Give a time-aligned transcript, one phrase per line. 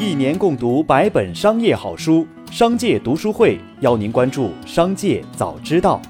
[0.00, 6.00] 一年共读百本商业好书，商界读书会邀您关注商界早知道。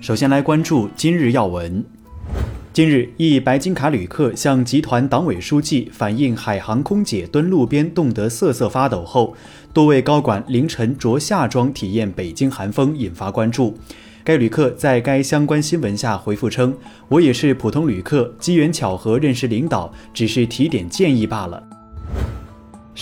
[0.00, 1.84] 首先来关注今日要闻。
[2.72, 9.34] 近日，一白金卡旅客向集团党委书记反映海航空姐蹲路边冻得瑟瑟发抖后，
[9.72, 13.76] 多位高管凌晨着夏装体验北京寒风，引发关注。
[14.22, 16.72] 该旅客在该相关新闻下回复称
[17.10, 21.60] ：“我也是普通旅客，机缘巧合认识领导，只是提点建议罢了。”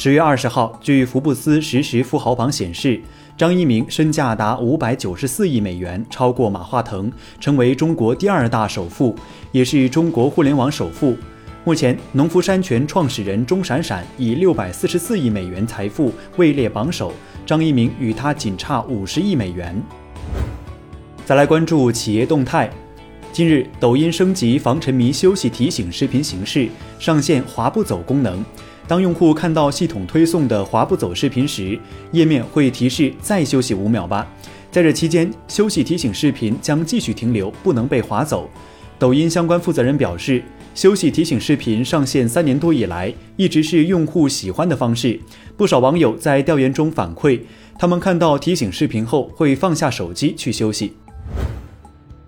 [0.00, 3.00] 十月二十号，据福布斯实时富豪榜显示，
[3.36, 9.16] 张一鸣身价达五百九十四亿美元，超过马化腾，成为中国第二大首富，
[9.50, 11.16] 也是中国互联网首富。
[11.64, 17.12] 目前，农夫山泉创始人钟闪闪以六百四十四亿美元财富位列榜首，
[17.44, 19.82] 张一鸣与他仅差五十亿美元。
[21.24, 22.70] 再来关注企业动态。
[23.32, 26.68] 近日，抖音升级防沉迷休息提醒视频形式，
[27.00, 28.44] 上线“滑不走”功能。
[28.88, 31.78] 当用户看到系统推送的“滑不走”视频时，
[32.10, 34.26] 页面会提示“再休息五秒吧”。
[34.72, 38.48] 在这期间，休息提醒视频将继续停留，不能被划走。
[38.98, 40.42] 抖音相关负责人表示，
[40.74, 45.20] 休息提醒视频上线三年多以来，一直是用户喜欢的方式。
[45.54, 47.42] 不少网友在调研中反馈，
[47.78, 50.94] 他们看到提醒视频后会放下手机去休息。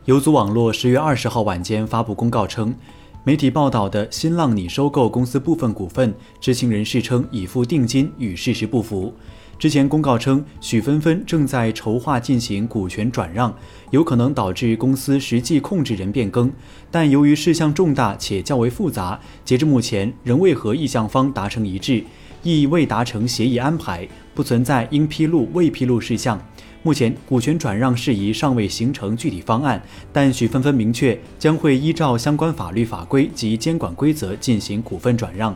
[0.05, 2.75] 游族网络十月二十号晚间发布公告称，
[3.23, 9.13] 媒体报道的新浪拟收购公司部分股份，知情人士称已付定金，与事实不符。
[9.59, 13.55] 之前公告称，许纷纷正在筹划进行股权转让，
[13.91, 16.51] 有可能导致公司实际控制人变更，
[16.91, 22.03] 但由于事项重大且较为复杂，截至目前仍未和意向方达成一致，
[22.43, 26.41] 亦未达成协议安排，不存在应披露未披露事项。
[26.83, 35.55] 目前股权转让事宜尚未形成具体方案，但许纷纷明确将会依照相关法律法规及监管规则进行股份转让。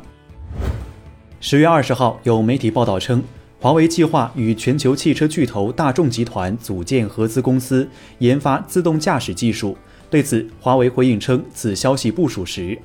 [1.41, 3.23] 十月二十号，有媒体报道称，
[3.59, 9.77] 华为计划与全球汽车巨头大众集团组建合资公司，研发自动驾驶技术。
[10.11, 12.79] 对此，华为回应称，此消息不属实。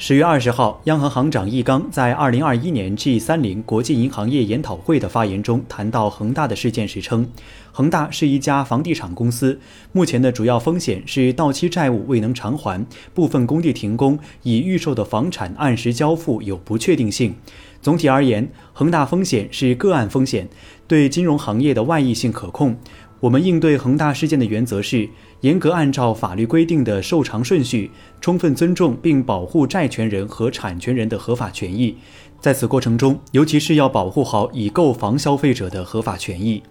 [0.00, 7.28] 十月二十号，央行行长易纲在二零二一年 G 三零国际银行业研讨会的发言中谈到恒大的事件时称，
[7.72, 9.58] 恒大是一家房地产公司，
[9.90, 17.34] 目前的主要风险是到期债务未能偿还，部分工地停工，已预售的房产按时交付有不确定性。
[17.82, 20.48] 总体而言，恒大风险是个案风险，
[20.86, 22.76] 对金融行业的外溢性可控。
[23.20, 25.08] 我们应对恒大事件的原则是
[25.40, 27.90] 严格按照法律规定的受偿顺序，
[28.20, 31.96] 充分尊重并保护债权人和产权人的合法权益。
[32.40, 36.62] 在此过程中，尤其是要保护好已购房消费者的合法权益。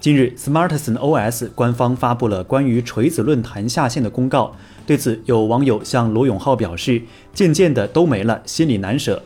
[0.00, 4.54] 近日，Smartisan OS 官方发布了关于锤子论坛下线的公告。
[4.86, 7.02] 对此，有网友向罗永浩表示
[7.34, 9.20] ：“渐渐的都没了，心里难舍，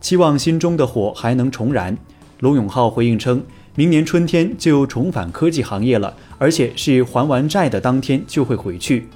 [0.00, 1.96] 期望心中的火还能重燃。”
[2.40, 3.44] 罗永浩回应称。
[3.78, 9.06] 明年春天就重返科技行业了，而且是还完债的当天就会回去。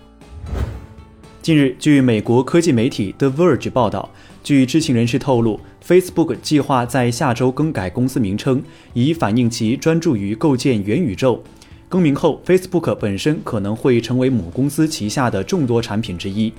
[1.43, 4.09] 近日，据美国科技媒体 The Verge 报道，
[4.45, 8.63] 据知情人士透露，Facebook 计划在下周更改公司名称，
[8.93, 11.43] 以反映其专注于构建元宇宙。
[11.89, 16.53] 更名后，Facebook 本身可能会成为母公司旗下的众多产品之一。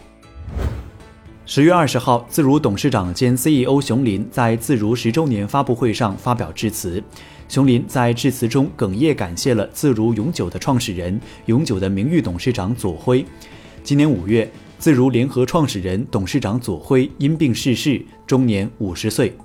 [1.45, 7.03] 十月二十号，自如董事长兼 CEO 熊林在自如十周年发布会上发表致辞。
[7.49, 13.25] 熊林在致辞中哽咽感谢了自如永久的创始人、永久的名誉董事长左晖。
[13.83, 14.49] 今年五月，
[14.79, 19.35] 自如联合创始人、董事长左晖因病逝世，终年五十岁。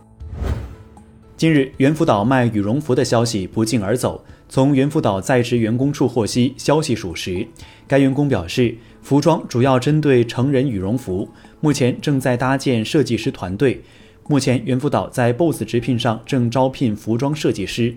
[1.36, 4.24] 近日，猿辅导卖羽绒服的消息不胫而走。
[4.48, 7.46] 从猿辅导在职员工处获悉，消息属实。
[7.86, 8.74] 该员工表示，
[9.08, 11.30] 服装主要针对成人羽绒服，
[11.60, 13.82] 目前正在搭建设计师团队。
[14.28, 17.94] 目前，猿辅导在 BOSS 直聘上正招聘服装设计师。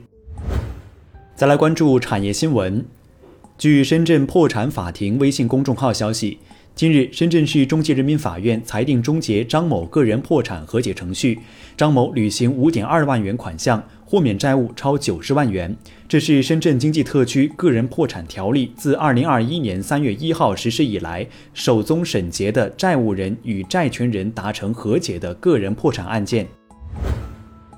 [1.36, 2.86] 再来关注产业新闻。
[3.58, 6.38] 据深圳破产法庭微信公众号消息，
[6.74, 11.38] 近日，深圳市中级人民法院裁定终结张某个人破产和解程序，
[11.78, 15.76] 张某履行五点二万元款项，豁免债务超九十万元。
[16.08, 26.48] 这是深圳经济特区个人破产条例自二零二一年三月一号实施以来，首宗审结的债务人与债权人达成和解的个人破产案件。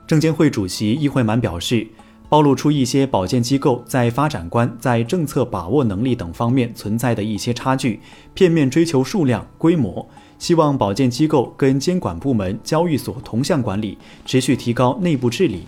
[0.07, 1.86] 证监会主席易会满表示，
[2.34, 8.00] 暴露出一些保荐机构在发展观、在政策把握能力等方面存在的一些差距，
[8.34, 10.04] 片面追求数量、规模。
[10.40, 15.66] 希望保荐机构跟监管部门、交易所同向管理，持续提高内部治理。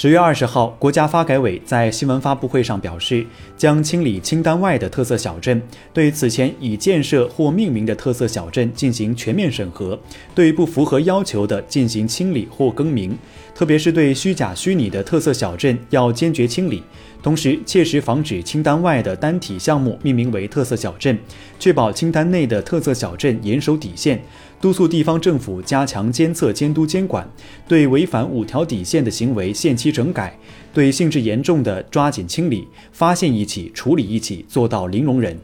[0.00, 5.60] 十月二十号，国家发改委在新闻发布会上表示，将清理清单外的特色小镇，
[5.92, 9.98] 对此前已建设或命名的特色小镇进行全面审核，
[10.36, 13.18] 对不符合要求的进行清理或更名，
[13.56, 16.80] 特别是对虚假虚拟的特色小镇要坚决清理。
[17.20, 21.18] 同时，切实防止清单外的单体项目命名为特色小镇，
[21.58, 24.22] 确保清单内的特色小镇严守底线。
[24.60, 27.28] 督促地方政府加强监测、监督、监管，
[27.68, 30.36] 对违反五条底线的行为限期整改，
[30.74, 35.38] 对性质严重的抓紧清理，发现一起处理一起，做到零容忍。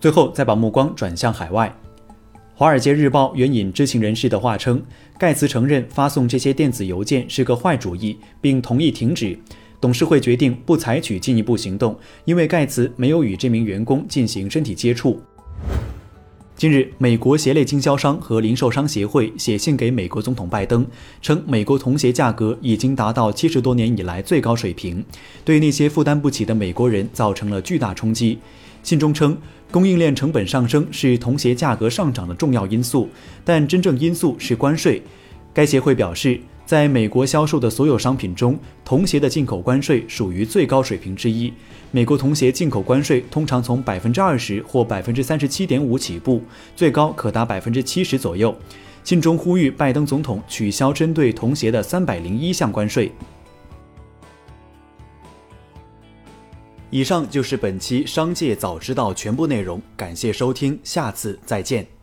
[0.00, 1.74] 最后，再把目光转向海外，
[2.54, 4.82] 《华尔街日报》援引知情人士的话称，
[5.18, 9.38] 盖茨承认发送这些电子邮件是个坏主意，并同意停止。
[9.78, 11.94] 董事会决定不采取进一步行动，
[12.24, 15.20] 因为盖茨没有与这名员工进行身体接触。
[16.56, 20.86] 近日，美国鞋类经销商和零售商协会写信给美国总统拜登，
[21.20, 25.04] 称美国童鞋价格已经达到七十多年以来最高水平，
[25.44, 28.38] 对那些负担不起的美国人造成了巨大冲击。
[28.82, 29.36] 信中称，
[29.70, 33.10] 供应链成本上升是童鞋价格上涨的重要因素，
[33.44, 35.02] 但真正因素是关税。
[35.52, 36.40] 该协会表示。
[36.66, 41.52] 在美国销售的所有商品中，童鞋的进口关税属于最高水平之一。
[41.92, 46.42] 美国童鞋进口关税通常从百分之二十或百分之三十七点五起步，
[46.74, 48.54] 最高可达百分之七十左右。
[49.04, 53.12] 信中呼吁拜登总统取消针对童鞋的三百零一项关税。
[56.90, 61.95] 以上就是本期《商界早知道》全部内容，感谢收听，下次再见。